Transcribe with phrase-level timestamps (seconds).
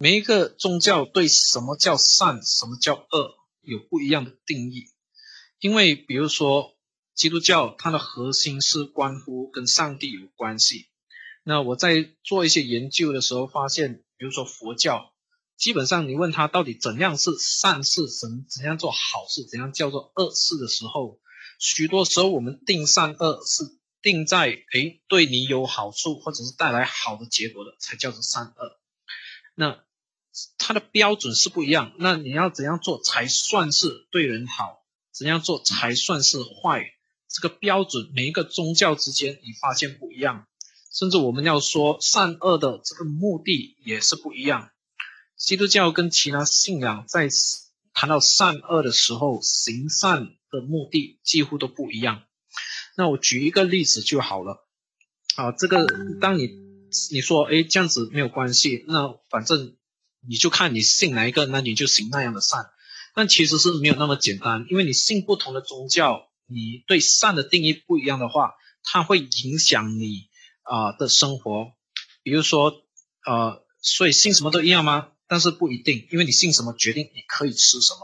[0.00, 4.84] 每一个宗教对什么叫善，什么叫恶，有不一样的定义。
[5.58, 6.76] 因为比如说
[7.14, 10.86] 基督教，它的核心是关乎跟上帝有关系。
[11.42, 15.12] 那我在做一些研究的时候发现，比如说佛教，
[15.56, 21.18] 基本上你问他到底怎样是善事，怎怎样做好事，怎样叫做恶事的时候，
[21.58, 23.64] 许多时候我们定善恶是
[24.00, 28.78] 定在诶对你有好处或者是带来好的结果的才叫做善恶。
[29.56, 29.84] 那
[30.58, 31.92] 它的标准是不一样。
[31.98, 34.84] 那你要怎样做才算是对人好？
[35.12, 36.84] 怎样做才算是坏？
[37.28, 40.46] 这个标准每一个宗教之间你发现不一样。
[40.90, 44.70] 甚至我们要说善恶的这个目的也是不一样。
[45.36, 47.28] 基督教跟其他信仰在
[47.92, 52.22] 谈到善恶的时候，行善的目的几乎都不一样。
[52.96, 54.66] 那我举一个例子就好了。
[55.36, 55.86] 啊，这个
[56.20, 56.48] 当你
[57.12, 59.76] 你说哎这样子没有关系，那反正
[60.26, 62.70] 你就看你信哪一个，那你就行那样的善。
[63.14, 70.28] 但其实是没有那么简单，因为你信不同的宗教，你对善的定义不一样的话，它会影响你。
[70.70, 71.72] 啊的生活，
[72.22, 72.74] 比如说，
[73.24, 75.08] 呃，所以信什么都一样吗？
[75.26, 78.00] 但是不一定，因为你信什么决定你可以吃什么。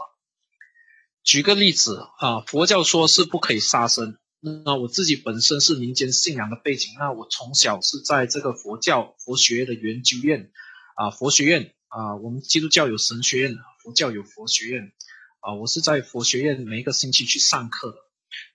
[1.23, 4.17] 举个例子啊，佛教说是不可以杀生。
[4.39, 10.49] 那我自己本身是民间信仰的背景，那我从小是在这个佛教佛学的研究院
[10.95, 14.91] 啊，佛学院啊，我们基督教有神学院，佛教有佛学院
[15.39, 17.97] 啊，我是在佛学院每一个星期去上课的。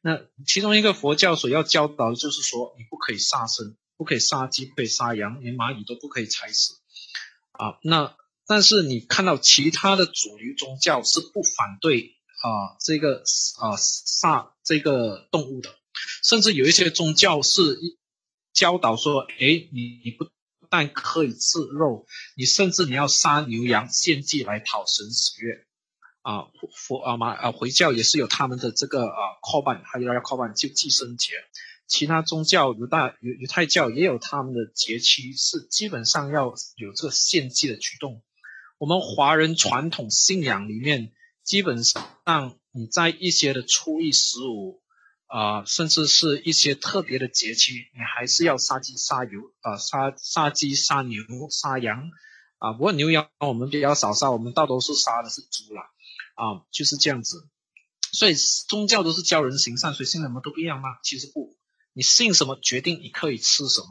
[0.02, 3.76] 那其中一个佛教所要教导的就是说，你不可以杀生。
[3.96, 6.72] 不可以杀鸡，不可以杀羊，连蚂蚁都不可以踩死
[7.52, 7.76] 啊！
[7.82, 8.16] 那
[8.46, 13.22] 但是你看到其他的主流宗教是不反对啊这个
[13.58, 15.68] 啊杀这个动物的，
[16.24, 17.78] 甚至有一些宗教是
[18.54, 20.24] 教导说：哎，你你不
[20.70, 25.66] 但可以吃肉，你甚至你要杀牛羊献祭来讨神喜悦
[26.22, 26.46] 啊！
[26.72, 31.32] 佛啊嘛啊回教也是有他们的这个啊 Korban，还有要 Korban 就寄生节。
[31.88, 38.22] 其他宗教，犹大犹犹太教也有他们的节期，是基本上要有这个献祭的举动。
[38.78, 41.10] 我们华人传统信仰里面，
[41.42, 44.79] 基本上你在一些的初一十五
[45.30, 52.10] 啊，甚至是一些特别的节期，你还是要杀鸡杀牛啊，杀杀鸡杀牛杀羊
[52.58, 52.72] 啊。
[52.72, 55.82] 不过牛羊我们比较少杀，我们大多数杀的是猪啦
[56.34, 57.48] 啊，就是这样子。
[58.12, 60.88] 所以宗教都是教人行善，所以信什么都不一样吗？
[61.04, 61.56] 其实不。
[61.92, 63.88] 你信什么，决定你可以吃什么，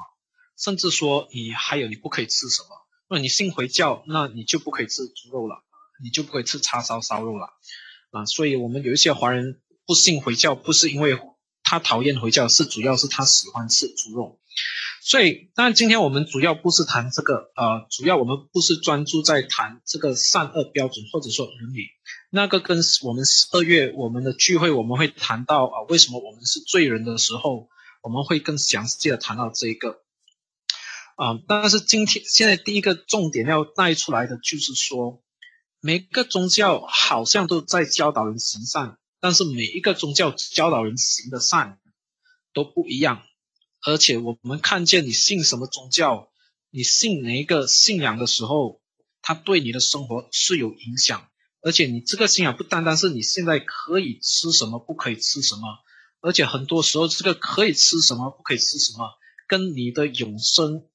[0.58, 2.70] 甚至说你还有你不可以吃什么。
[3.10, 5.64] 那你信回教，那你就不可以吃猪肉了，
[6.04, 7.48] 你就不可以吃叉烧烧肉了
[8.12, 8.26] 啊。
[8.26, 11.20] 所以，我们有一些华人不信回教，不是因为
[11.64, 14.40] 他讨厌回教，是主要是他喜欢吃猪肉。
[15.02, 21.88] 所以，当然今天我们主要不是谈这个，呃，主要我们不是专注在谈这个善恶标准，或者说伦理。
[22.30, 27.68] 那个跟我们十二月我们的聚会，我们会谈到啊，为什么我们是罪人的时候。
[28.02, 30.00] 我们会更详细的谈到这一个，
[31.18, 35.22] 啊，但是今天现在第一个重点要带出来的就是说，
[35.82, 41.80] 每个宗教好像都在教导人行善，但是每一个宗教教导人行的善
[42.54, 43.24] 都不一样，
[43.82, 46.32] 而且我们看见你信什么宗教，
[46.70, 48.82] 你信哪一个信仰的时候，
[49.22, 51.28] 它对你的生活是有影响，
[51.62, 55.62] 而且你这个信仰不单单是你现在可以吃什么，不可以吃什么。
[56.22, 59.10] 而且很多时候，这个可以吃什么，不可以吃什么，
[59.48, 60.86] 跟你的永生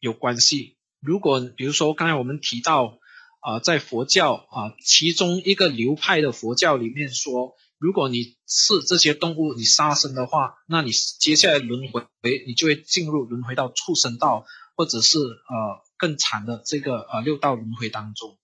[0.00, 0.78] 有关系。
[1.00, 2.98] 如果比如说刚才我们提到
[3.40, 12.06] 啊，在佛教啊，其中一个流派的佛教里面说，如果你吃这些动物，你杀生的话，那你接下来轮回，
[12.46, 14.46] 你就会进入轮回到畜生道，
[14.76, 18.38] 或者是呃更惨的这个呃六道轮回当中。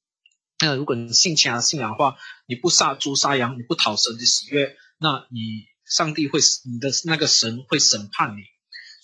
[0.58, 2.16] 那如果你信其他信仰的话，
[2.48, 5.66] 你不杀猪杀羊，你不讨神的喜悦，那你。
[5.88, 8.40] 上帝会，你的那个神会审判你，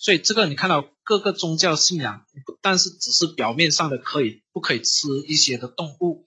[0.01, 2.25] 所以这个你看到各个宗教信仰，
[2.59, 6.25] 但是只是表面上的可以不可以吃一些的动物，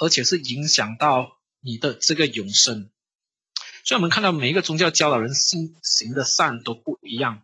[0.00, 2.88] 而且是影响到你的这个永生。
[3.88, 7.40] 所以我们看到每一个宗教教导人行行的善都不一样。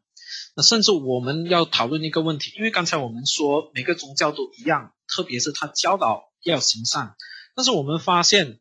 [0.54, 7.16] 那甚至我们要讨论一个问题，因为刚才我们说每个宗教都一样，特别是他教导要行善，
[7.54, 8.60] 但是我们发现。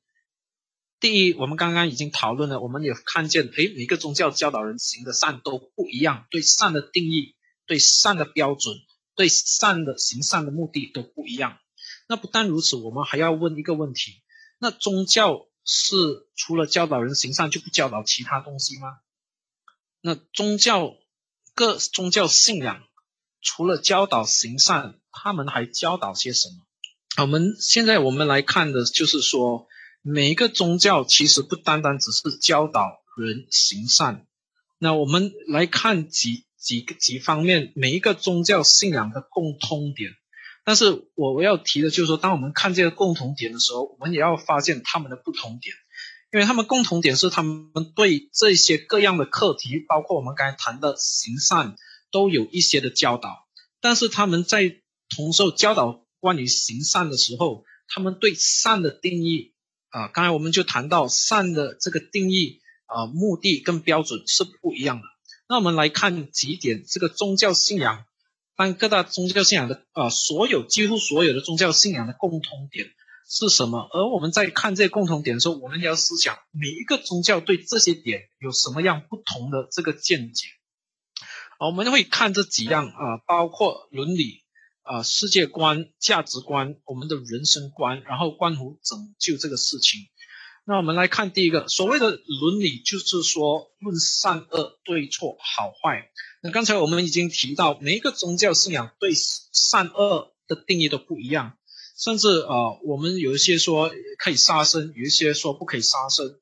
[1.02, 7.36] 第一，我们刚刚已经讨论了，我们也看见，诶，每个宗教教导人行的善都不一样，对善的定义、
[7.68, 8.78] 对善的标准、
[9.14, 11.58] 对善的行善的目的都不一样。
[12.08, 14.22] 那不但如此，我们还要问一个问题：
[14.60, 18.98] 那宗教是除了教导人行善就不教导其他东西吗？
[20.02, 20.96] 那宗教
[21.54, 22.84] 各宗教信仰
[23.42, 27.24] 除了教导行善，他们还教导些什么？
[27.24, 29.68] 我们现在我们来看的就是说，
[30.02, 34.28] 每一个宗教其实不单单只是教导人行善。
[34.80, 40.12] 那我们来看几几个几方面，每一个宗教信仰的共通点。
[40.66, 45.76] 但是我我要提的就是说，当我们看这个共同点的时候，我们也要发现他们的不同点，
[46.32, 51.76] 因为他们共同点是他们对这些各样的课题，包括我们刚才谈的行善，
[52.12, 53.46] 都有一些的教导。
[53.82, 54.78] 但是他们在
[55.14, 59.54] 同时教导关于行善的时候，他们对善的定义
[59.90, 65.04] 啊，刚才我们就谈到善的这个定义啊，目的跟标准是不一样的。
[65.50, 68.06] 那我们来看几点这个宗教信仰。
[68.56, 72.88] 但各大宗教信仰的啊，所有几乎所有的宗教信仰的共同点
[73.28, 73.88] 是什么？
[73.92, 80.48] 而我们在看这些共同点的时候，我们要思想每一个宗教对这些点有什么样不同的这个见解。
[81.60, 84.44] 我们会看这几样啊，包括伦理
[84.82, 90.02] 啊、世界观、价值观、我们的人生观，然后关乎拯救这个事情。
[90.66, 96.10] 那我们来看第一个，所谓的伦理，就是说论善恶、对错、好坏。
[96.42, 101.58] 那刚才我们已经提到，每一个宗教信仰对善恶的定义都不一样，
[101.98, 106.40] 甚至呃，我们有一些说可以杀生，有一些说不可以杀生。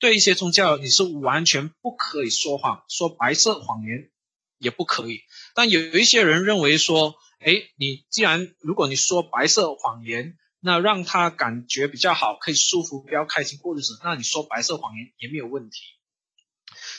[0.00, 4.10] 对一些宗教，你是完全不可以说谎，说白色谎言
[4.58, 5.20] 也不可以。
[5.54, 13.98] 但有一些人认为说，哎，你既然如果你说白色谎言，那让他感觉比较好，可以舒服，比较开心过日子。
[14.04, 15.80] 那你说白色谎言也没有问题。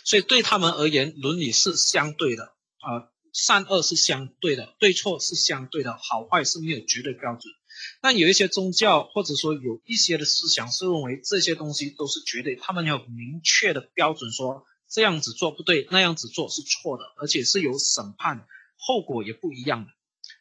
[0.04, 2.44] 所以对他们而言，伦理是相对的
[2.80, 7.54] 啊，善恶是相对的，对错是相对的，好坏是没有绝对标准。
[8.02, 19.92] 那有一些宗教或者说有一些的思想是认为这些东西都是绝对，他们有明确的标准，说这样子做不对，那样子做是错的，而且是有审判，后果也不一样的。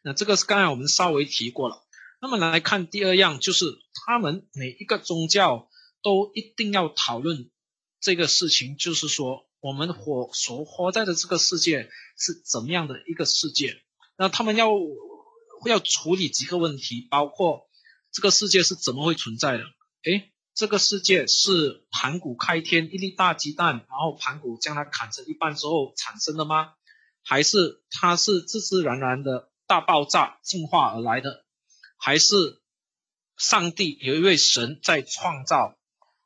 [0.03, 1.83] 那这个是刚才我们稍微提过了。
[2.21, 5.69] 那么来看第二样，就是他们每一个宗教
[6.03, 7.51] 都一定要讨论
[7.99, 11.89] 这个事情，就是说我们活所活在的这个世界
[12.19, 13.81] 是怎么样的一个世界。
[14.19, 14.71] 那他们要
[15.67, 17.69] 要处理几个问题，包括
[18.13, 19.65] 这个世界是怎么会存在的？
[20.05, 26.75] 诶，这个世界是盘古开天，一粒大鸡蛋，然后盘古将它砍成一半之后产生的吗？
[27.23, 31.47] 还是它是自自然然的大爆炸进化而来的？
[32.03, 32.63] 还是
[33.37, 35.77] 上帝有一位神在创造，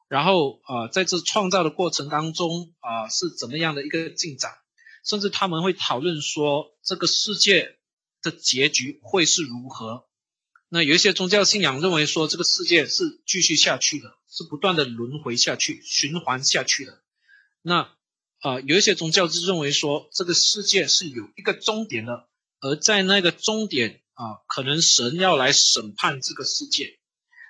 [0.09, 4.53] 然后啊，在这创造的过程当中啊，是怎么样的一个进展？
[5.05, 7.77] 甚至他们会讨论说，这个世界
[8.23, 10.07] 的结局会是如何？
[10.69, 17.03] 那有一些宗教信仰认为说，这个世界是继续下去的，是不断的轮回下去、循环下去的。
[17.63, 17.93] 那
[18.39, 22.29] 啊，有一些宗教是认为说，这个世界是有一个终点的，
[22.61, 24.03] 而在那个终点。
[24.15, 26.99] 啊，可能神要来审判这个世界，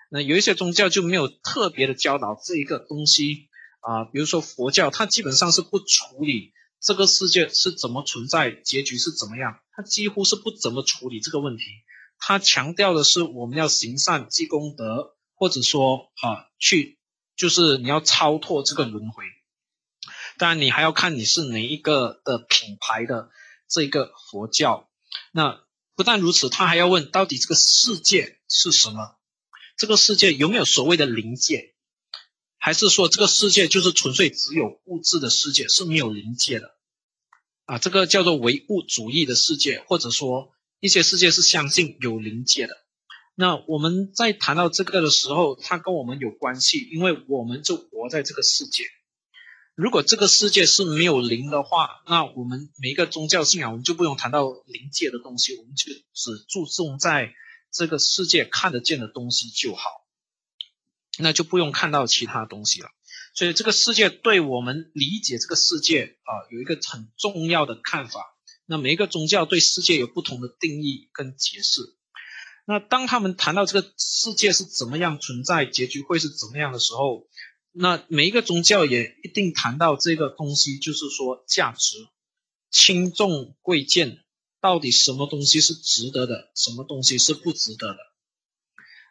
[0.08, 3.48] 那有一些宗教就没有特别的教导这一个东西
[3.80, 11.64] 啊，比如说佛教，它基本上是不处理这个世界是怎么存在，结局是怎么样，它几乎是不怎么处理这个问题。
[12.18, 16.98] 它强调的是我们要行善积功德，或者说啊，去
[17.36, 19.24] 就是你要超脱这个轮回。
[20.38, 23.28] 当然，你还要看你是哪一个的品牌的
[23.68, 24.88] 这个佛教，
[25.30, 25.62] 那。
[25.96, 29.16] 不但如此，他还要问到底这个世界是什么？
[29.76, 31.74] 这个世界有没有所谓的灵界？
[32.58, 36.74] 还是说这个世界就是纯粹只有物质的世界，是没有灵界的？
[37.66, 42.74] 啊，这个叫做唯物主义的世界，或者说一些世界是相信有灵界的。
[43.34, 48.84] 那我们在谈到这个的时候，它跟我们有关系，因为我们就活在这个世界。
[49.76, 57.34] 如果这个世界是没有灵的话，那我们每一个宗教信仰，我们就不用谈到灵界的东西，我们就只注重在
[57.72, 59.82] 这个世界看得见的东西就好，
[61.18, 62.88] 那就不用看到其他东西了。
[63.34, 68.36] 所以这个世界对我们理解这个世界啊，有一个很重要的看法。
[68.66, 71.82] 那每一个宗教对世界有不同的定义跟解释。
[72.64, 77.26] 那当他们谈到这个世界是怎么样存在，结局会是怎么样的时候？
[77.76, 81.96] 那每一个宗教也一定谈到这个东西，就是说价值
[82.70, 84.20] 轻重贵贱，
[84.60, 87.96] 到底什么东西是值得的，什么东西是不值得的。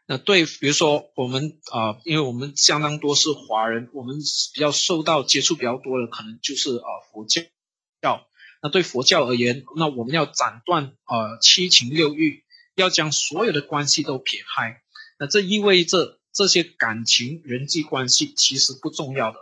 [0.05, 4.15] 那对，比如说我们啊，因为我们相当多是华人，我们
[4.53, 8.25] 比较受到接触比较多的，可能就是啊佛教。
[8.62, 14.82] 那对佛教而言，那我们要斩断呃七情六欲，要将所有的关系都撇开。
[15.20, 16.22] 那这意味着。
[16.33, 19.37] 这些感情、人际关系其实不重要的，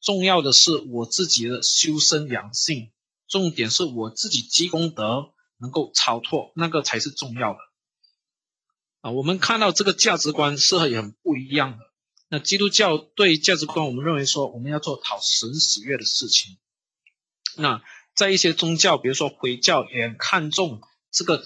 [0.00, 2.92] 重要的是我自己的修身养性，
[3.26, 7.58] 重点是我自己积功德能够超脱，那个才是重要的。
[9.00, 11.78] 啊，我们看到这个价值观是很很不一样的。
[12.28, 16.58] 那基督教对价值观，我们认为说我们要做讨神喜悦的事情。
[17.56, 17.82] 那
[18.14, 21.44] 在一些宗教，比如说回教，也看重这个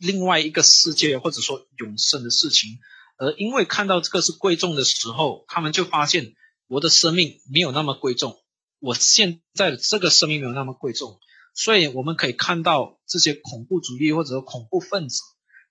[0.00, 2.80] 另外一个世界或者说永生的事情。
[3.16, 6.34] 而因为看到这个是贵重的时候，他们就发现
[6.66, 8.38] 我的生命没有那么贵重，
[8.78, 11.18] 我现在这个生命没有那么贵重，
[11.54, 15.22] 所以我们可以看到这些恐怖主义或者恐怖分子，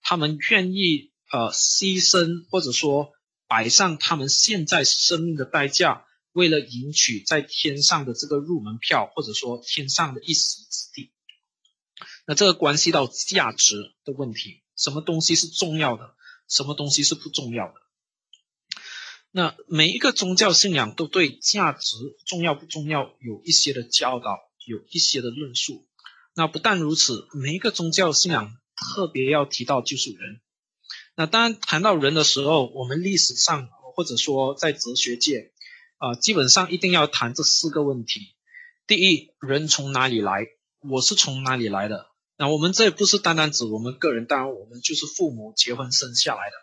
[0.01, 3.11] 他们愿意呃牺牲或者说
[3.47, 11.11] 摆上他们现在生命的代价，为了赢取在天上的这个入门票，或者说天上的一席之地。
[12.25, 16.15] 那这个关系到价值的问题，什么东西是重要的？
[16.47, 17.73] 什么东西是不重要的？
[19.31, 25.85] 那每一个宗教信仰都对价值重要不重要有一些的教导，有一些的论述。
[26.33, 30.41] 那不但如此，每一个宗教信仰特别要提到就是人。
[31.15, 35.51] 那当然谈到人的时候，我们历史上或者说在哲学界
[35.97, 38.35] 啊，基本上一定要谈这四个问题：
[38.87, 40.45] 第一，人从哪里来？
[40.79, 42.07] 我是从哪里来的？
[42.38, 46.56] 那我们这不是单单指我们个人，当然我们就是父母结婚生下来的。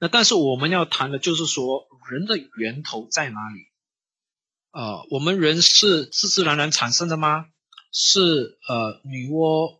[0.00, 3.66] 那但是我们要谈的就是说，人的源头在哪里？
[4.72, 7.46] 呃，我们人是自自然然产生的吗？
[7.92, 9.78] 是呃女娲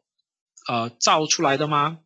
[0.68, 1.98] 呃造出来的吗？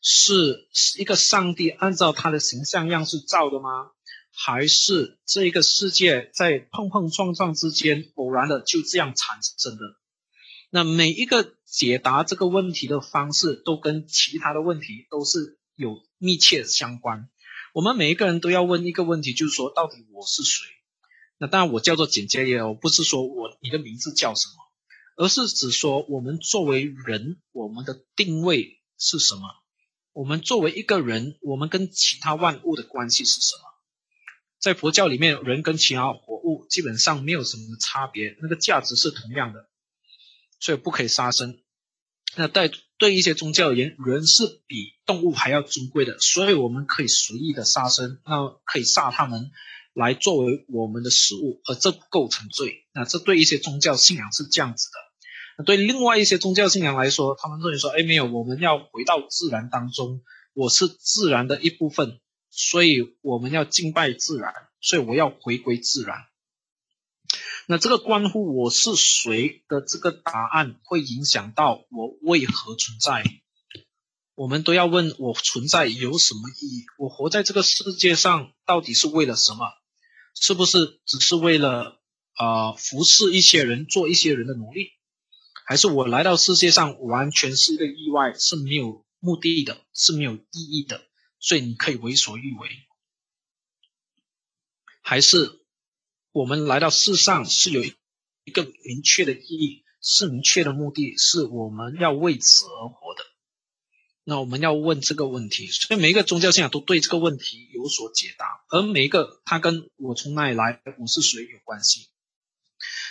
[0.00, 0.68] 是
[0.98, 3.90] 一个上帝按照他的形象样式造的吗？
[4.32, 9.82] 还是这个世界在碰碰撞撞之间偶然的就这样产生的？
[10.76, 17.30] 那每一个解答这个问题的方式，都跟其他的问题都是有密切相关。
[17.72, 20.66] 我们每一个人都要问一个问题，就是说，到底我是谁？
[21.38, 24.54] 那当然，我叫做简介也，我不是说我你的名字叫什么，
[25.16, 29.48] 而是指说我们作为人，我们的定位是什么？
[30.12, 33.62] 我们作为一个人，我们跟其他万物的关系是什么？
[34.60, 39.70] 在佛教里面，人跟其他活物基本上没有什么差别，那个价值是同样的。
[40.58, 41.58] 所以不可以杀生。
[42.36, 49.50] 那在对一些宗教而言，人是比动物还要尊贵的，所以我们可以随意的杀生，那可以杀他们
[49.94, 52.84] 来作为我们的食物，而这不构成罪。
[52.92, 54.98] 那这对一些宗教信仰是这样子的。
[55.58, 60.22] 那对另外一些宗教信仰来说，他们认为说，哎，没有，我们要回到自然当中，
[60.52, 62.20] 我是自然的一部分，
[62.50, 66.18] 所以我们要敬拜自然，所以我要回归自然。
[67.68, 73.24] 那这个关乎我是谁的这个答案，会影响到我为何存在。
[74.36, 76.84] 我们都要问我存在有什么意义？
[76.96, 79.66] 我活在这个世界上到底是为了什么？
[80.34, 82.00] 是不是只是为了
[82.34, 84.92] 啊服侍一些人，做一些人的奴隶？
[85.64, 91.02] 还是我来到世界上完全是一个意外，是没有目的的，是没有意义的？
[91.40, 92.68] 所以你可以为所欲为？
[95.02, 95.65] 还是？
[96.36, 103.24] 我们来到世上是有一个明确的意义，是明确的目的，是我们要为此而活的。
[104.22, 112.08] 那我们要问这个问题，所以每一个宗教信仰都对这个问题有所解答，而每一个它跟我从哪里来，我是谁有关系。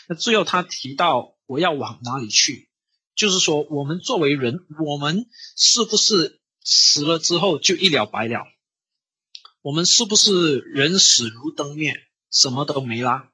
[0.07, 2.69] 那最后他提到我要往哪里去，
[3.15, 5.25] 就是说我们作为人，我们
[5.57, 8.45] 是不是死了之后就一了百了？
[9.63, 12.04] 我们是不是人死如灯灭？
[12.31, 13.29] 什么都没啦，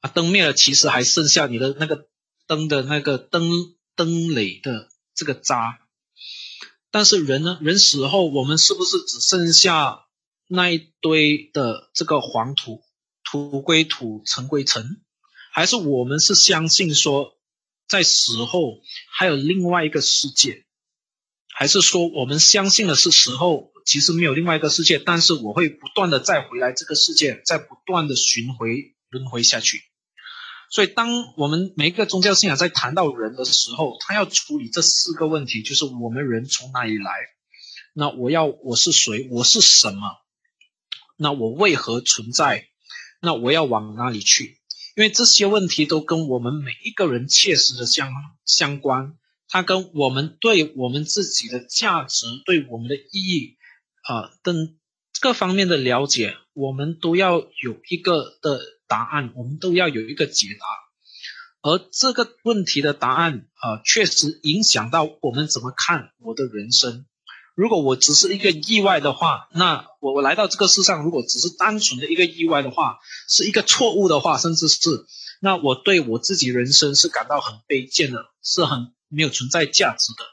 [0.00, 2.08] 啊，灯灭了，其实还剩下你的那个
[2.46, 5.80] 灯的那个灯灯垒的这个渣。
[6.90, 10.06] 但是人呢，人死后，我们是不是只剩下
[10.46, 12.82] 那一堆的这个黄土？
[13.24, 15.02] 土归土，尘归尘，
[15.50, 17.36] 还是我们是相信说，
[17.88, 18.80] 在死后
[19.10, 20.64] 还有另外一个世界？
[21.48, 23.72] 还是说我们相信的是死后？
[23.84, 29.82] 其实没有另外一个世界，但是我会不断的再回来这个世界，再不断的巡回轮回下去。
[30.70, 37.12] 所以，当我们每一个宗教信仰在谈到人的时候，他要处理这四个问题，就是我们人从哪里来？
[37.92, 39.28] 那我要我是谁？
[39.30, 40.00] 我是什么？
[41.16, 42.66] 那我为何存在？
[43.20, 44.58] 那我要往哪里去？
[44.96, 48.10] 因为这些问题都跟我们每一个人切实的相
[48.44, 49.14] 相关，
[49.48, 53.58] 它跟我们对我们自己的价值、对我们的意义。
[54.04, 54.76] 啊，等
[55.20, 60.66] 各方面的了解，我们都要有一个的答案，我们都要有一个解答。
[61.70, 67.06] 而这个问题的答案啊，确实影响到我们怎么看我的人生。
[67.54, 75.06] 如果我只是一个意外的话，那我我来到这个世上，如果只是单纯的一个意外的话，是一个错误的话，甚至是
[75.40, 80.24] 那我对我自己人生是感到很卑贱的，是很没有存在价值的。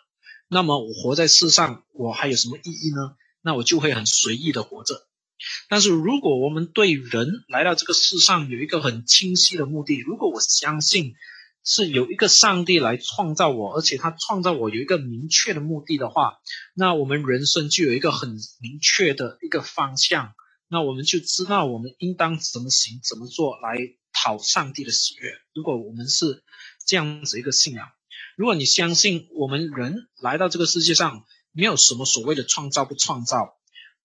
[0.50, 3.16] 那么我活在世上，我还有什么意义呢？
[3.42, 5.08] 那我就会很随意的活着。
[5.70, 11.16] 但是如果我们对人来到这个世上有一个很清晰的目的，如果我相信
[11.64, 16.38] 是有一个上帝来创造我，而且他创造我有一个明确的目的的话，
[16.76, 18.30] 那我们人生就有一个很
[18.60, 20.34] 明确的一个方向，
[20.68, 23.78] 那我们就知道我们应当怎么行、怎么做来
[24.14, 25.34] 讨上帝的喜悦。
[25.56, 26.44] 如果我们是
[26.86, 27.88] 这样子一个信仰，
[28.38, 33.58] 如果你相信我们人来到这个世界上没有什么所谓的创造不创造。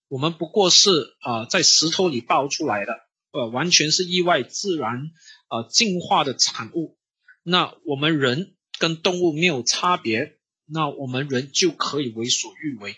[0.08, 2.92] 我们不过是啊，在石头里爆出来的，
[3.32, 5.10] 呃，完全是意外自然
[5.48, 6.96] 呃进化的产物。
[7.42, 12.96] 那我们人跟动物没有差别，那我们人就可以为所欲为，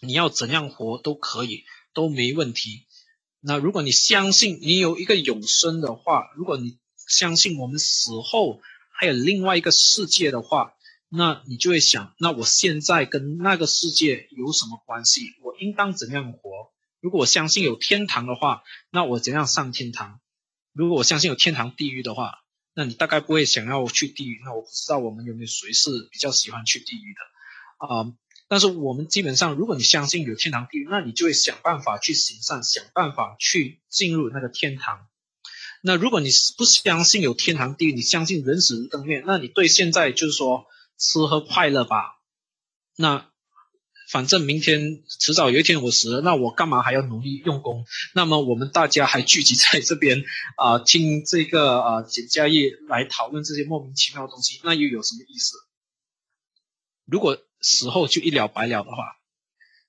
[0.00, 2.86] 你要怎样活都可以，都没问题。
[3.40, 10.74] 那如果你相信你有一个永生的话，如果你相信我们死后还有另外一个世界的话，
[11.08, 15.34] 那你就会想，那我现在跟那个世界有什么关系？
[15.42, 16.72] 我应当怎样活？
[17.00, 20.20] 如果我相信有天堂的话，那我怎样上天堂？
[20.72, 22.40] 如果我相信有天堂、地狱的话，
[22.74, 24.40] 那你大概不会想要去地狱。
[24.44, 28.12] 那我不知道我们有没有谁是比较喜欢去地狱的啊？
[28.48, 35.06] 但是我们基本上，如果你相信有天堂、地狱，那你就会想办法去行善，想办法去进入那个天堂。
[35.82, 40.66] 那如果你不相信有天堂、地狱，你相信人死如灯灭，那你对现在就是说。
[40.98, 42.18] 吃喝快乐吧，
[42.96, 43.30] 那
[44.10, 47.84] 反正明天迟早有一天我死了，那我干嘛还要努力用功？
[48.14, 50.24] 那么我们大家还聚集在这边
[50.56, 55.56] 啊，听这个啊简家业来讨论这些莫名其妙的东西，那又有什么意思？
[57.04, 58.96] 如果死后就一了百了的话，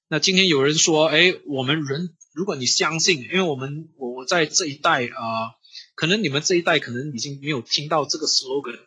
[0.07, 5.56] 那今天有人说，哎，我们人，如果你相信，因为我们我我在这一代啊。
[5.97, 8.79] 可能你们这一代可能已经没有听到这个 slogan。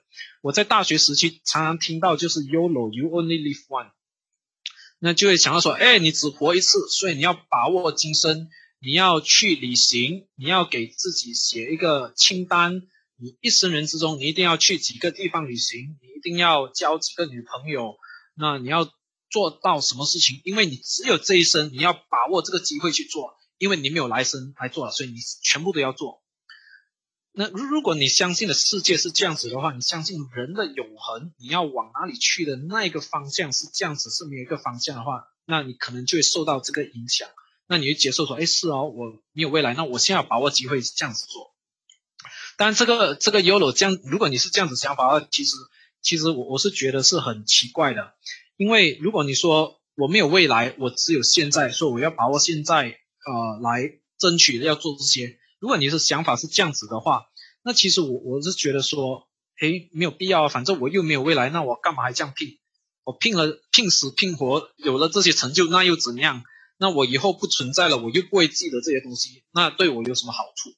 [0.42, 3.90] 我在大学时期常常听到，就是 YOLO，You only live one。
[5.00, 8.48] 那就会想到说，哎，你只活一次，所以你要把握今生，
[8.80, 12.82] 你要去旅行，你要给自己写一个清单。
[13.16, 17.96] 你一生人之中，你一定要去几个地方旅行，你一定要交几个女朋友。
[18.36, 18.88] 那你要
[19.28, 20.40] 做到什么事情？
[20.44, 26.20] 因为你只有这一生，你要把握这个机会去做，因为你没有来生来做了，所以你全部都要做。
[27.40, 37.30] 那如如果你相信的世界是这样子的话，你相信人的永恒，你要往哪里去的那一个方向是这样子，是没有一个方向的话，那你可能就会受到这个影响。
[37.66, 41.54] 那你就接受说，哎，是哦，我没有未来，那我现在要把握机会这样子做。
[42.58, 45.52] 当然，这个这个 YOLO 这样，如果你是这样子想法的话，其实
[46.02, 48.12] 其实我我是觉得是很奇怪的，
[48.58, 55.38] 因为如果你说我没有未来，我只有现在，说我要把握现在，呃，来争取要做这些。
[55.60, 57.26] 如果你的想法是这样子的话，
[57.62, 59.28] 那其实我我是觉得说，
[59.60, 62.58] 诶，没有必要啊，反正我又没有未来，那我干嘛还这样拼？
[63.04, 66.42] 我拼了拼死拼活，有了这些成就，那又怎样？
[66.78, 70.70] 那我以后不存在了，我又不会记得这些东西，那对我有什么好处？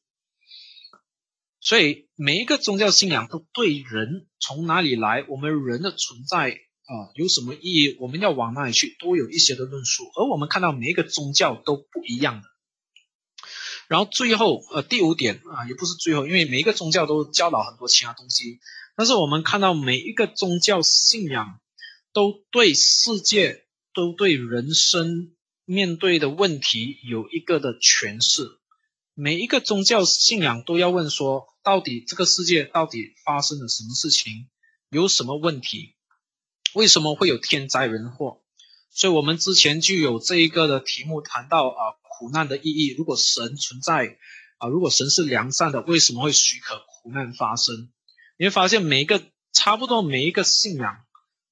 [1.61, 7.97] 所以每一个宗教信仰都对人从哪里来，我们人的存在啊有什么意义？
[8.01, 10.03] 我们要往哪里去，都有一些的论述。
[10.16, 12.49] 而我们看到每一个宗教都不一样的。
[13.93, 18.59] 然后最后，呃，第五点啊，也不是最后，因为每一个宗教都教导很多其他东西。
[18.97, 21.61] 但是我们看到每一个宗教信仰
[22.15, 25.33] 都对世界、都对人生
[25.67, 28.49] 面对的问题有一个的诠释。
[29.13, 34.49] 每一个宗教信仰都要问说，到底这个世界到底发生了什么事情，
[34.89, 35.97] 有什么问题，
[36.73, 38.41] 为什么会有天灾人祸？
[38.89, 42.01] 所以我们之前就有这一个的题目谈到啊。
[42.23, 44.17] 苦难的意义，如果神存在
[44.59, 47.91] 啊，如果神是良善的，为什么会许可苦难发生？
[48.39, 49.21] 你会发现，每一个
[49.53, 51.05] 差不多每一个信仰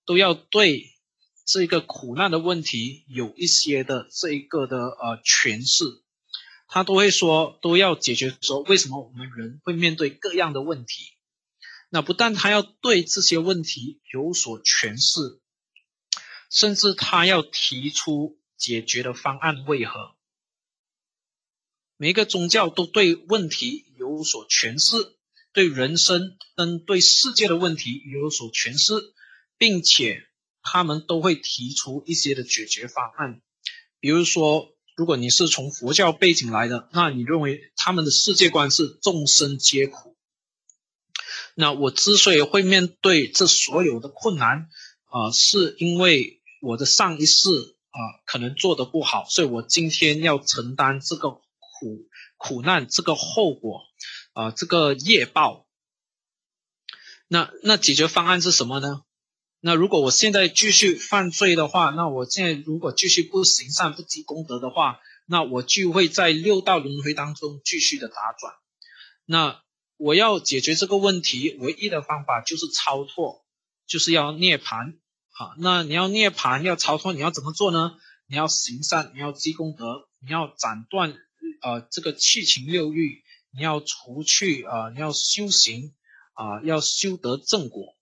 [0.07, 0.93] 都要对
[1.45, 5.85] 这个苦难的问题有一些的这一个的呃诠释，
[6.69, 11.15] 他都会说都要解决说为什么我们人会面对各样的问题。
[11.89, 15.41] 那不但他要对这些问题有所诠释，
[16.49, 20.15] 甚至他要提出解决的方案为何？
[22.01, 24.97] 每一个宗教都对问题有所诠释，
[25.53, 28.95] 对人生跟对世界的问题有所诠释，
[29.59, 30.23] 并且
[30.63, 33.43] 他们都会提出一些的解决方案。
[34.01, 40.17] 比如说，如果你是从佛教背景来的，那你认为他们的世界观是众生皆苦。
[41.55, 44.71] 那我之所以会面对这所有的困难，
[45.05, 47.51] 啊，是因为我的上一世
[47.91, 51.43] 啊可能做的不好，所以我今天要承担这个。
[51.81, 53.81] 苦苦难这个后果
[54.35, 55.67] 啊，这个业报，
[57.27, 59.03] 那那解决方案是什么呢？
[59.61, 68.55] 那如果我现在继续犯罪的话，那我现在如果继续不行善、不积功德的话，那我就会在六道轮回当中继续的打转。
[69.25, 69.63] 那
[69.97, 73.45] 我要解决这个问题，唯一的方法就是超脱，
[73.87, 74.99] 就是要涅槃。
[75.33, 77.97] 好，那你要涅槃，要超脱，你要怎么做呢？
[78.27, 81.15] 你要行善，你要积功德，你要斩断
[81.61, 85.95] 呃这个七情六欲，你要除去啊，你要修行
[86.33, 87.97] 啊，要修得正果。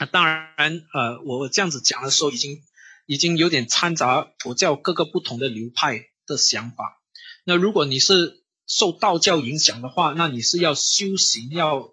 [0.00, 2.62] 那当然，呃，我这样子讲的时候，已经
[3.06, 7.02] 已经有点掺杂佛教各个不同的流派的想法。
[7.44, 11.92] 那如果你是受道教影响的话，那你是要修行，要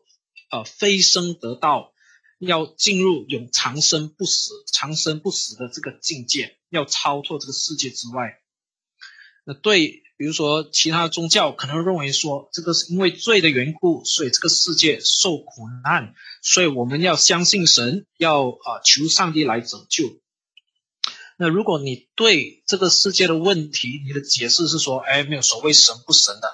[0.52, 1.94] 呃飞升得道，
[2.38, 8.40] 要进入永长生不死、长生不死的这个境界，要超脱这个世界之外。
[9.46, 10.05] 那对。
[10.18, 20.06] 比如说，其他宗教可能认为说，这个是因为罪的缘故，所以这个世界受苦难，所以我们要相信神，要啊求上帝来拯救。
[21.38, 26.48] 那如果你对这个世界的问题，你的解释是说，哎，没有所谓神不神的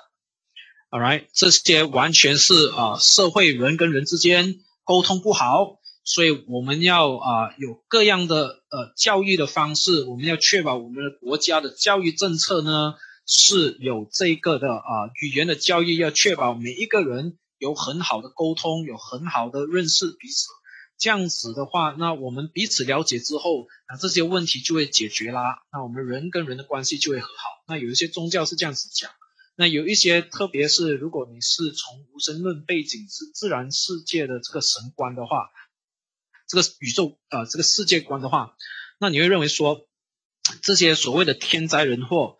[0.89, 12.95] ，All right，这些完全是啊社会人跟人之间沟通不好，所以我们要啊有各样的呃教育的方式，我们要确保我们的国家的教育政策呢。
[13.25, 20.47] 是有这个的啊，语言的教育要确保每一个人有很好的沟通，有很好的认识彼此。
[20.97, 25.63] 这样子的话，那我们彼此了解之后，那这些问题就会解决啦。
[25.71, 27.63] 那我们人跟人的关系就会很好。
[27.67, 29.09] 那有一些宗教是这样子讲，
[29.55, 35.49] 那有一些特别是如果你是从无神论背景、自自然世界的这个神观的话，
[36.47, 38.55] 这个宇宙啊这个世界观的话，
[38.99, 39.87] 那你会认为说
[40.61, 42.37] 这些所谓的天灾人祸。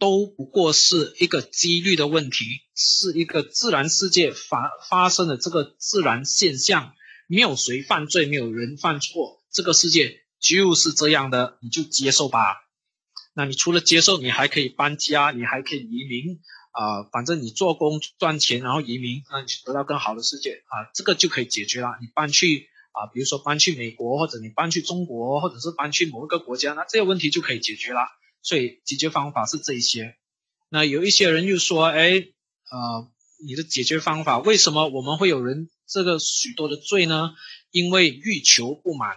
[0.00, 6.94] 都不过是一个几率的问题，是一个自然世界发发生的这个自然现象，
[7.28, 12.56] 没有谁犯罪，没有人犯错，这个世界就是这样的，你就接受吧。
[13.34, 16.40] 那你除了接受，你还可以搬家，你还可以移民
[16.72, 21.98] 啊，反正你做工赚钱，然后移民，那你得到更好的世界啊，这个就可以解决了。
[22.00, 28.00] 你搬去啊，比如说搬去美国，或者你搬去中国，或者是搬去某一个国家，那这个问题就可以解决了。
[28.42, 30.16] 所以解决方法是这一些，
[30.68, 32.10] 那有一些人又说，哎，
[32.70, 33.10] 呃，
[33.44, 37.32] 你的解决方法为什么我们会有人这个许多的罪呢？
[37.70, 39.16] 因为欲求不满。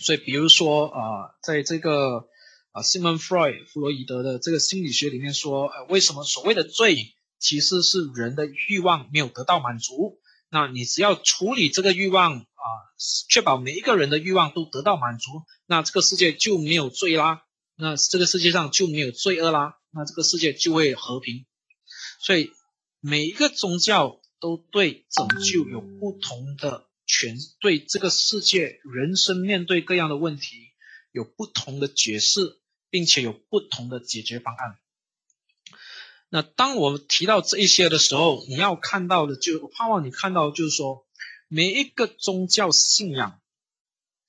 [0.00, 2.26] 所以比如说，呃，在这个
[2.72, 10.18] 啊，Simon Freud 弗洛伊德的这个心理学里面说，呃，为什么所谓的罪其实是人的欲望没有得到满足？
[10.50, 12.66] 那你只要处理这个欲望啊，
[13.28, 17.43] 确保每一个人的欲望都得到满足，那这个世界就没有罪啦。
[17.76, 21.44] 那这个世界上就没有罪恶啦，那这个世界就会和平。
[22.20, 22.50] 所以
[23.00, 30.56] 每一个宗教都对拯救有不同的权，对这个世界人生面对各样的问题
[31.12, 32.60] 有不同的解释，
[32.90, 34.78] 并且有不同的解决方案。
[36.30, 41.06] 那当我们提到这一些的时候，你要看到的就盼望你看到就是说，
[41.48, 43.40] 每一个宗教信仰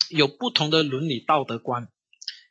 [0.09, 1.89] 有不同的伦理道德观。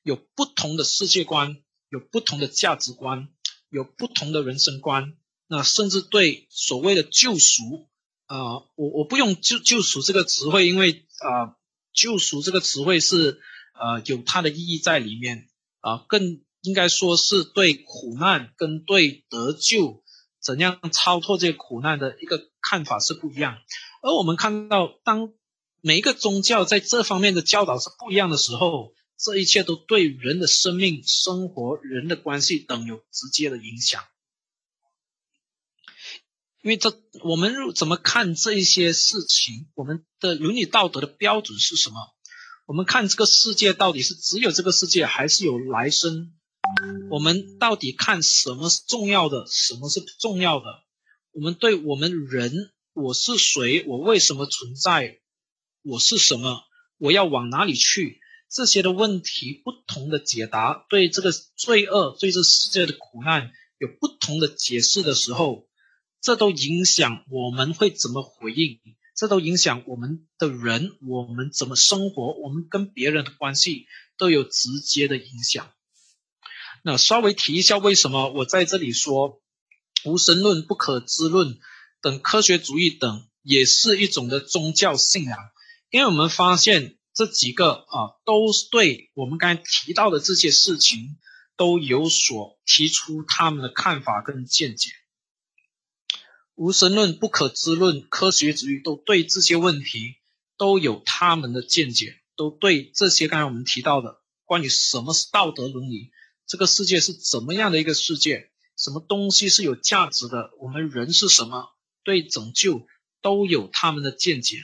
[0.05, 1.57] 有不同的世界观，
[1.89, 3.29] 有不同的价值观，
[3.71, 5.17] 有不同的人生观。
[5.47, 7.89] 那甚至对所谓的救赎，
[8.27, 11.57] 啊，我我不用救救赎这个词汇，因为啊，
[11.95, 13.41] 救赎这个词汇是
[13.73, 15.49] 呃有它的意义在里面
[15.81, 20.03] 啊，更应该说是对苦难跟对得救，
[20.39, 23.57] 怎样超脱这些苦难的一个看法是不一样。
[24.03, 25.33] 而我们看到，当
[25.81, 28.93] 每一个宗教在这方面的教导是不一样的时候。
[29.17, 34.03] 这一切都对人的生命、生活、人的关系等有直接的影响。
[36.63, 39.69] 因为这，我们怎么看这一些事情？
[39.75, 41.97] 我们的伦理道德的标准是什么？
[42.67, 46.33] 我们看这个世界到底是只有这个世界，还是有来生？
[47.11, 50.65] 我们到底看什么是重要的，什么是不重要的？
[51.33, 53.85] 我们对我们人，我是谁？
[53.87, 55.21] 我为什么存在？
[55.83, 56.63] 我是什么？
[56.97, 58.23] 我要往哪里去？
[58.55, 65.67] 这些的问题不同的解答，对这个罪恶、对这世界的苦难有不同的解释的时候，
[66.21, 68.79] 这都影响我们会怎么回应，
[69.17, 73.89] 这都影响我们的人，我们怎么生活，我们跟别人的关系
[74.19, 75.69] 都有直接的影响。
[76.85, 79.43] 那稍微提一下，为什么我在这里说
[80.05, 81.59] 无神论、不可知论
[82.01, 85.37] 等科学主义等也是一种的宗教信仰？
[85.91, 86.97] 因为我们发现。
[87.15, 91.17] 这几个啊，都对我们刚才提到的这些事情
[91.57, 94.91] 都有所提出他们的看法跟见解。
[96.57, 100.17] 无神论、不可知论、科学主义都对这些问题
[100.57, 106.11] 都有他们的见解，都对这些刚才我们提到的关于什么是道德伦理，
[106.47, 111.71] 这个世界是怎么样的一个世界，什么东西是有价值的，我们人是什么，
[112.03, 112.87] 对拯救
[113.23, 114.59] 都有他们的见解，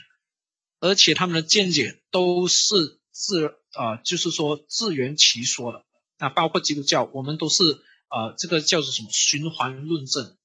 [0.81, 5.85] 而且他们的见解都是自啊，就是说自圆其说的。
[6.17, 7.63] 那包括基督教，我们都是
[8.09, 10.35] 呃，这个叫做什么循环论证，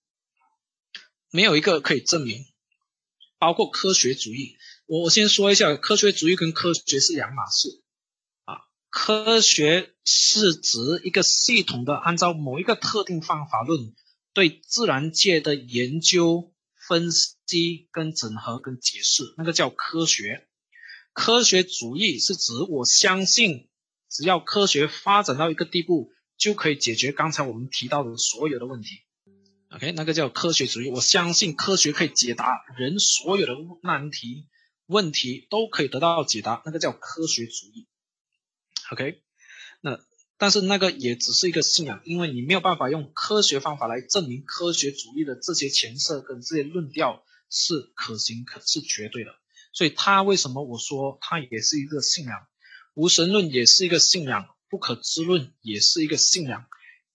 [1.30, 2.46] 没有一个可以证明。
[3.38, 7.82] 包括科学主义，我我先说一下，科学主义跟科学是两码事
[8.44, 8.60] 啊。
[8.88, 13.94] 科学是指一个系统的按照某一个特定方法论
[14.32, 20.46] 对自然界的研究、分析、机跟整合、跟解释，那个叫科学。
[21.12, 23.68] 科学主义是指我相信。
[24.08, 29.00] 只要科学发展到一个地步，就可以解决刚才我们提到的所有的问题。
[29.74, 30.88] OK，那个叫科学主义。
[30.88, 34.46] 我相信科学可以解答人所有的难题，
[34.86, 37.88] 问题都可以得到解答，那个叫科学主义。
[38.92, 39.20] OK，
[39.80, 39.98] 那
[40.38, 49.30] 但是那个也只是一个信仰，因为你没有办法用科学方法来证明科学主义的这些前设跟这些论调是可行、可是绝对的。
[49.72, 52.46] 所以它为什么我说它也是一个信仰？
[52.94, 56.66] 无神论也是一个信仰，不可知论也是一个信仰，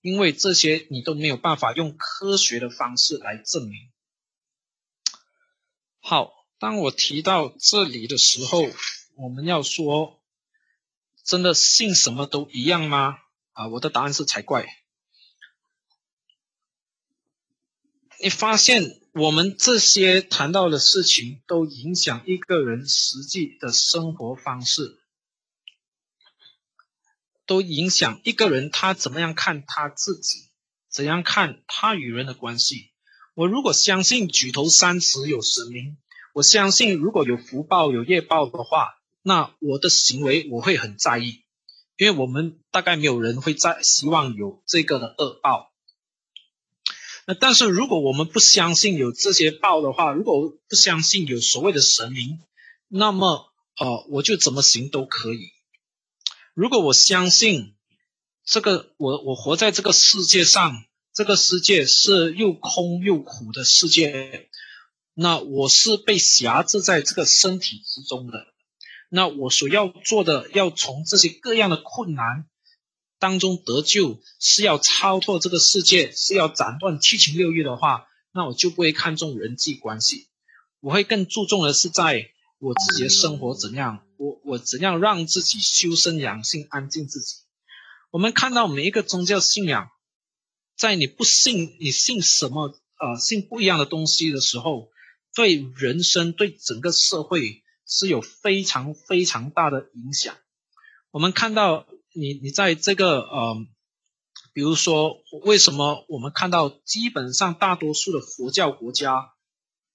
[0.01, 3.89] 因为这些你都没有办法用科学的方式来证明。
[5.99, 8.67] 好，当我提到这里的时候，
[9.15, 10.21] 我们要说，
[11.23, 13.17] 真的信什么都一样吗？
[13.53, 14.67] 啊，我的答案是才怪。
[18.23, 24.99] 你发现我们这些谈到的事情，都影响一个人实际的生活方式。
[27.47, 30.51] 都影响一个人他怎么样看他自己，
[30.89, 32.91] 怎样看他与人的关系。
[33.33, 35.97] 我如果相信举头三尺有神明，
[36.33, 41.43] 我相信如果有福报有业报的话，那我的行为我会很在意，
[41.97, 45.70] 因为我们大概没有人会在希望有这个的恶报。
[47.27, 52.39] 那但是如果我们不相信有这些报的话，如果不相信有所谓的神明，
[52.87, 55.51] 那么呃我就怎么行都可以。
[56.53, 57.75] 如果我相信
[58.45, 64.49] 这个，我我活在这个世界上，这个世界是又空又苦的世界，
[65.13, 68.47] 那我是被辖制在这个身体之中的。
[69.09, 72.45] 那我所要做的，要从这些各样的困难
[73.21, 80.27] 当中得救，是要超脱这个世界，是要斩断七情六欲的话，那我就不会看重人际关系，
[80.79, 84.03] 我会更注重的是在我自己的生活怎样。
[84.17, 87.35] 我我怎样让自己修身养性、安静自己？
[88.09, 89.91] 我们看到每一个宗教信仰，
[90.75, 94.89] 在你不信、你信什么呃信不一样的东西的时候，
[95.35, 100.35] 对人生、对整个社会是有非常非常大的影响。
[101.11, 103.55] 我们看到你你在这个呃，
[104.53, 109.33] 比如说为什么我们看到基本上大多数的佛教国家，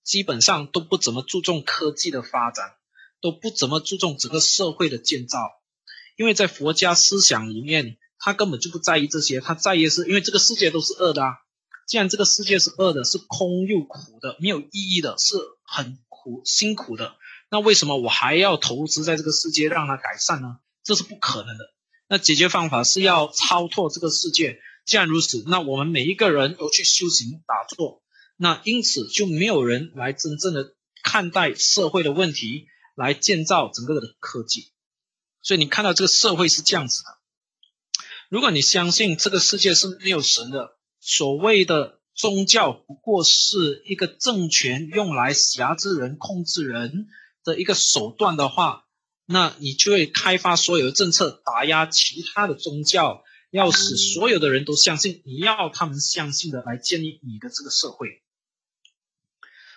[0.02, 2.76] 基本上都不怎么注重科技的发展。
[3.22, 5.38] 都不怎么注重整个社会的建造，
[6.16, 11.38] 因为在佛家思想里面，他根本就不在意这些，他在意是因为这个世界都是恶的啊。
[11.88, 17.16] 既然这个世界是恶的，是空又苦的，没有意义的，是很苦辛苦的，
[17.50, 20.58] 那为什么我还要投资在这个世界让它改善呢？
[20.84, 21.64] 这是不可能的。
[22.08, 24.60] 那解决方法是要超脱这个世界。
[24.84, 28.02] 既然如此，那我们每一个人都去修行打坐，
[28.36, 32.68] 那因此就没有人来真正的看待社会的问题。
[32.98, 34.72] 来建造整个的科技，
[35.42, 37.18] 所以你看到这个社会是这样子的。
[38.30, 47.08] 如果你相信这个世界是没有神的，所谓的宗教不过是一个政权用来辖制人、控制人
[47.44, 48.85] 的一个手段的话，
[49.26, 58.22] 那你就会开发所有的政策，打压其他的宗教，要使所有的人都相信你要他们相信的来建立你的这个社会。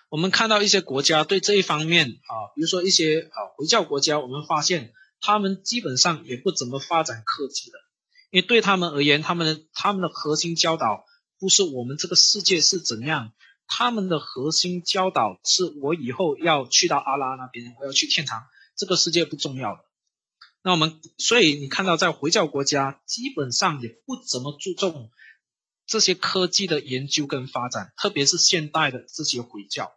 [0.09, 7.77] 我们看到一些国家对这一方面啊，比如说一些啊回教国家，我们发现他们基本上也不怎么发展科技的，
[8.31, 11.05] 因为对他们而言，他们他们的核心教导
[11.39, 13.33] 不是我们这个世界是怎样，
[13.69, 18.43] 他们的核心教导是我以后要去到阿拉那边，我要去天堂，
[18.75, 19.85] 这个世界不重要的。
[20.63, 25.11] 那我们所以你看到在回教国家，基本上也不怎么注重
[25.85, 29.93] 这些科技的研究跟发展，特别是现代的这些回教。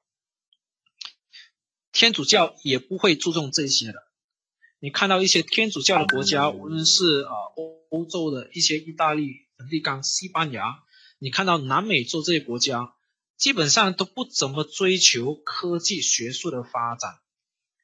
[1.90, 3.94] 天主教也不会注重这些的。
[4.78, 10.82] 你看到一些天主教的国家，无论是啊欧欧洲的一些意大利、梵蒂冈、西班牙，
[11.18, 12.94] 你看到南美洲这些国家，
[13.42, 17.18] 基本上都不怎么追求科技学术的发展，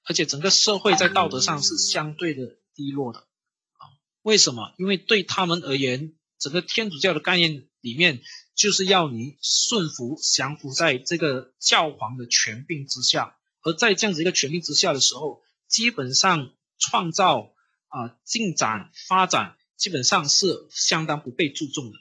[0.05, 3.91] 而且整个社会在道德上是相对的低落的啊。
[4.23, 4.73] 为什么？
[4.79, 8.23] 因为对他们而言，整个天主教的概念里面
[8.55, 17.53] 就是要你顺服、降服在这个教皇的权柄之下，而在这样子一个权柄之下的时候，基本上创造
[17.89, 21.99] 啊、进展、发展，基本上是相当不被注重的。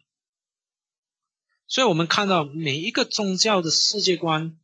[1.67, 4.57] 所以，我们看到每一个宗教的世界观。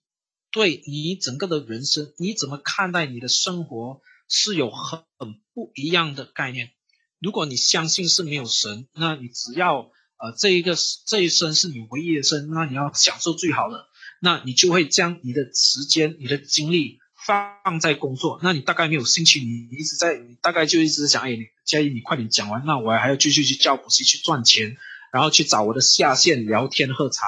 [0.51, 6.69] 对你整个的人生，你怎么看待你的生活是有很很不一样的概念。
[7.19, 10.75] 如果你相信是没有神，那你只要呃这一个
[11.07, 13.87] 这一生是你唯一的生，那你要享受最好的，
[14.21, 18.39] 那你就会将你的时间、你的精力放在工作。
[18.43, 21.35] 那你大概没有兴趣，你一直在，你大概就一直想，哎，
[21.65, 24.77] 嘉义你快点讲完，那我还要继续去教补习去赚钱，
[25.13, 27.25] 然后去找我的下线聊天喝茶，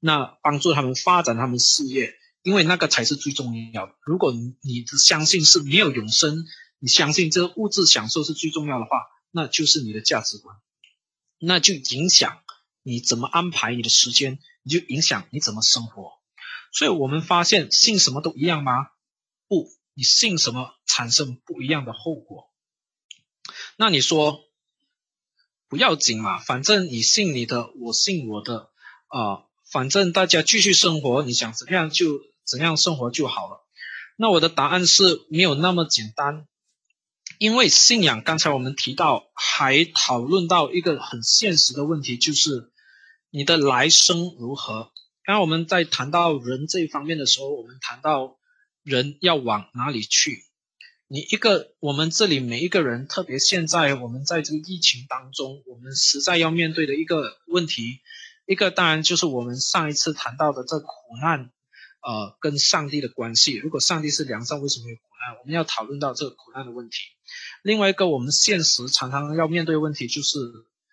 [0.00, 2.14] 那帮助他们发展他们事业。
[2.42, 3.94] 因为那个才是最重要的。
[4.02, 6.46] 如果你相信是没有永生，
[6.78, 8.90] 你相信这个物质享受是最重要的话，
[9.32, 10.56] 那就是你的价值观，
[11.40, 12.38] 那就影响
[12.84, 16.12] 你怎么安排你的时间，你就影响你怎么生活。
[16.72, 18.90] 所以我们发现信什么都一样吗？
[19.48, 22.48] 不，你信什么产生不一样的后果。
[23.76, 24.38] 那你说
[25.68, 28.70] 不要紧嘛，反正你信你的，我信我的，
[29.08, 32.06] 啊，反正大家继续生活，你想怎样就。
[32.48, 33.66] 怎样生活就好了？
[34.16, 36.46] 那我的答案是没有那么简单，
[37.40, 42.70] 因为信仰刚才我们提到，还讨论到一个很现实的问题，就是
[43.30, 44.92] 你的来生如何？
[45.24, 48.36] 刚刚我们在谈到人这一方面的时候，我们谈到
[48.84, 50.44] 人要往哪里去？
[51.08, 58.00] 你一个我们这里每一个人，特别现在我们在这个疫情当中，我们实在要面对的一个问题，
[58.46, 60.88] 一个当然就是我们上一次谈到的这苦
[61.20, 61.50] 难。
[62.02, 65.40] 呃，跟上帝的关系，如果上帝是良善，为什么有苦难？
[65.40, 66.98] 我们要讨论到这个苦难的问题。
[67.62, 70.38] 另外一个，我们现实常常要面对问题就是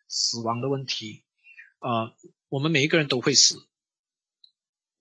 [0.07, 1.21] 死亡的问题。
[1.77, 2.15] 呃，
[2.49, 3.63] 我们每一个人都会死，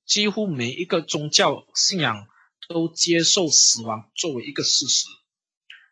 [0.05, 2.27] 几乎每一个宗教信仰
[2.69, 5.07] 都接受死亡作为一个事实。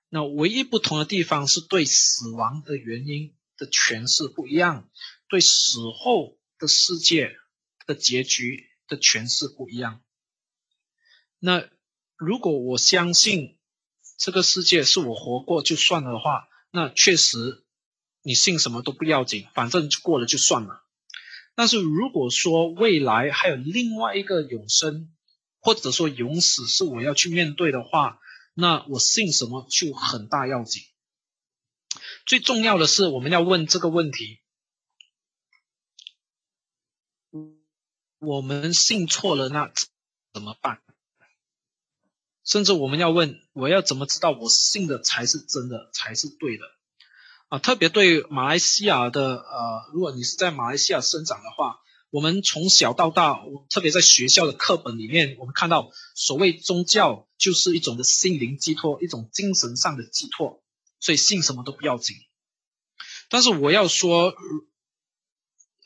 [0.09, 4.89] 那唯一不同的地方是对死亡的原因的诠释不一样，
[5.29, 7.37] 对死后的世界
[7.87, 10.03] 的结局的诠释不一样。
[11.39, 11.69] 那
[12.17, 13.57] 如果我相信
[14.19, 17.65] 这个世界是我活过就算了的话，那确实
[18.23, 20.85] 你信什么都不要紧，反正过了就算了。
[21.55, 25.13] 但是如果说未来还有另外一个永生，
[25.61, 28.19] 或者说永死是我要去面对的话，
[28.55, 30.83] 那我信什么就很大要紧。
[32.27, 34.41] 最重要的是我们要问这个问题：
[38.19, 39.73] 我们信错了，那
[40.33, 40.81] 怎么办？
[42.45, 46.65] 甚至我们要问：我要怎么知道我信的才是真的，才是对的？
[47.49, 60.63] 啊，特别对马来西亚的呃，如果你是在马来西亚生长的话，我们从小到大，我特别在学校的课本里面，我们看到所谓宗教就是一种的心灵寄托，一种精神上的寄托，
[60.99, 62.17] 所以信什么都不要紧。
[63.29, 64.35] 但是我要说。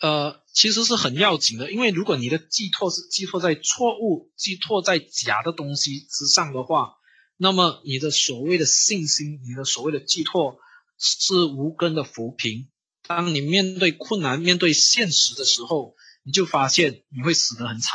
[0.01, 6.97] 呃，其实是很要紧的，因为如果你的寄托是寄托在错误、寄托在假的东西之上的话，
[7.39, 10.59] 那么你的所谓的信心、你的所谓的寄托
[10.99, 12.69] 是无根的浮萍。
[13.07, 17.93] 当你面对困难、面对现实的时候，你就发现你会死得很惨。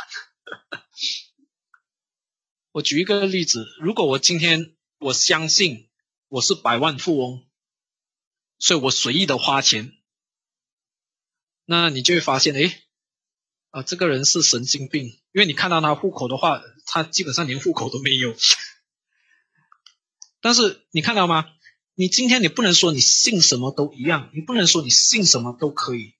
[2.72, 5.90] 我举一个例子，如果我今天我相信
[6.28, 7.44] 我是百万富翁，
[8.58, 9.92] 所以我随意的花钱。
[11.64, 12.80] 那你就会发现，哎，
[13.70, 18.34] 啊，这个人是神经病，因为你看到他户口的话，他基本上连户口都没有。
[20.40, 21.52] 但是你看到吗？
[21.94, 26.14] 你今天你不能说你信什么都一样，你不能说你信什么都可以。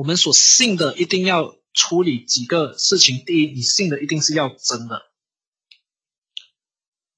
[0.00, 3.22] 我们所信的一定要处理几个事情。
[3.26, 5.02] 第一，你信的一定是要真的。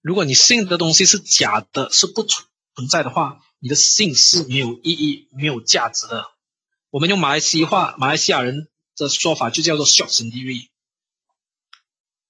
[0.01, 6.27] 如果你信的东西是假的，是不存存在的话，你的信是没有意义、没有价值的。
[6.91, 10.67] 我们用马来西亚话，马来西亚人的说法就叫做 “short and easy”。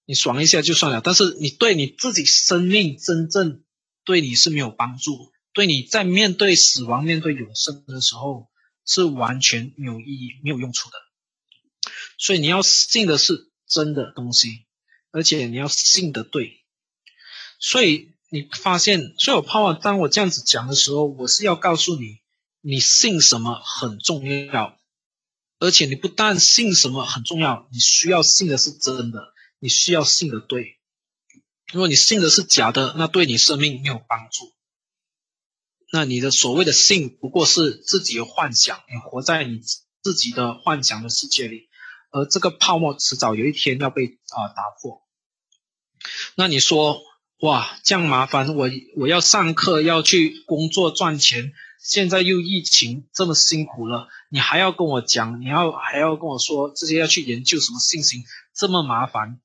[0.05, 3.65] 你爽一下就算了，但是你对你自己生命真正
[4.05, 8.51] 对你是没有帮助，对你在面对死亡、面对永生的时候
[8.85, 10.97] 是完全没有意义、没有用处的。
[12.19, 14.67] 所以你要信的是真的东西，
[15.11, 16.63] 而且你要信的对。
[17.59, 22.23] 所以你发现，所以我盼望当我这样子讲的时候，我是要告诉你。
[22.65, 24.79] 你信什么很重要，
[25.59, 30.79] 而且你不但信什么很重要，你需要信的是真的，你需要信的对。
[31.73, 34.55] 如果你信的是假的，那对你生命没有帮助。
[35.95, 39.61] 那你的所谓的信，不过是自己的幻想，你活在你
[40.01, 41.69] 自己的幻想的世界里，
[42.11, 45.03] 而这个泡沫迟早有一天要被啊打破。
[46.35, 47.03] 那你说，
[47.41, 58.25] 哇，这样麻烦，我我要上课，要去工作赚钱，现在又疫情这么辛苦了，你还要跟我讲，你要还要跟我说这些要去研究什么信心，
[58.55, 59.43] 这么麻烦，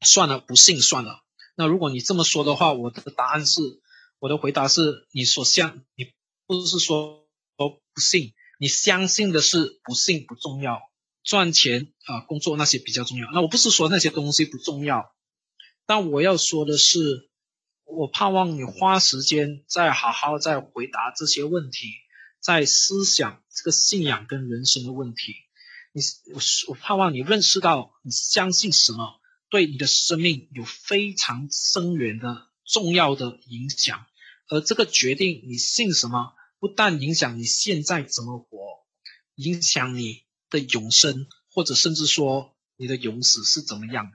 [0.00, 1.22] 算了，不信算了。
[1.54, 3.60] 那如果你这么说的话，我的答案是。
[4.24, 6.06] 我的回答是：你所相，你
[6.46, 10.80] 不是说不信，你相信的是不信不重要，
[11.22, 13.30] 赚钱啊，工作那些比较重要。
[13.34, 15.14] 那我不是说那些东西不重要，
[15.84, 17.28] 但我要说的是，
[17.84, 21.88] 我盼望你花时间再好好再回答这些问题，
[22.40, 25.34] 在思想这个信仰跟人生的问题。
[25.92, 26.00] 你
[26.32, 29.20] 我我盼望你认识到，你相信什么，
[29.50, 34.06] 对你的生命有非常深远的重要的影响。
[34.48, 38.84] 而这个决定你信什么，不但影响你现在怎么活，
[39.36, 44.12] 影响你的永生，或者甚至说你的永死是怎么样的。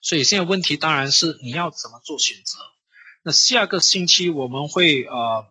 [0.00, 2.58] 所以现在问题当然是你要怎么做选择。
[3.22, 5.46] 那下个星期我们会呃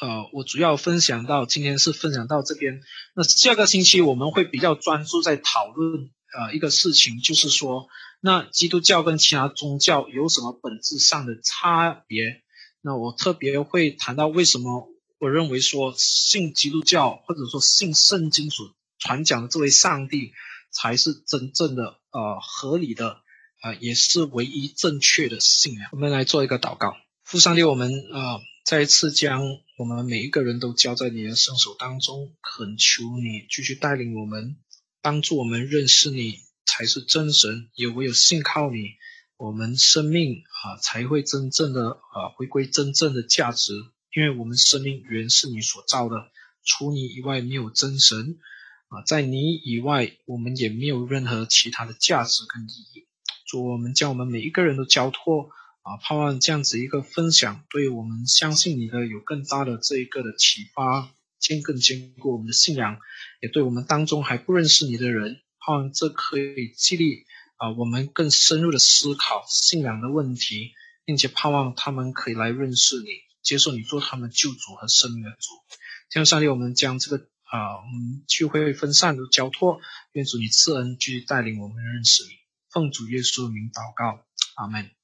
[0.00, 2.80] 呃，我主要分享到今天是分享到这边。
[3.14, 7.88] 那下个星期我们会比较专注在讨论呃一个事情，就是说。
[8.24, 12.40] 那基督教跟其他宗教有什么本质上的差别？
[12.80, 20.32] 那我特别会谈到为什么我认为说信基督教或者说信圣经所传讲的这位上帝
[20.70, 23.18] 才是真正的呃合理的
[23.60, 25.88] 呃也是唯一正确的信仰。
[25.90, 29.42] 我们来做一个祷告，父上帝，我们呃再一次将
[29.78, 34.56] 我们每一个人都交在你的圣手当中，恳求你继续带领我们，
[35.00, 36.38] 帮助我们认识你。
[36.72, 38.94] 才是真神，也唯有信靠你，
[39.36, 43.74] 我们生命啊才会真正的啊回归真正的价值。
[44.14, 46.30] 因为我们生命原是你所造的，
[46.64, 48.38] 除你以外没有真神
[48.88, 53.06] 啊，在你以外我们也没有任何其他的价值跟意义。
[53.46, 55.50] 主，我们将我们每一个人都交托
[55.82, 62.98] 啊，盼望这样子一个分享，对我们相信你的有更大的这一个的启发，坚更坚固我们的信仰，
[63.42, 65.40] 也对我们当中还不认识你的人。
[65.64, 67.24] 盼望这可以激励
[67.56, 70.72] 啊，我们更深入的思考信仰的问题，
[71.04, 73.06] 并且盼望他们可以来认识你，
[73.42, 75.50] 接受你做他们救主和生命的主。
[76.10, 79.80] 天上帝，我们将这个啊，我们聚会分散的交托，
[80.12, 82.30] 愿主你赐恩，继续带领我们认识你。
[82.68, 84.24] 奉主耶稣名祷告，
[84.56, 85.01] 阿门。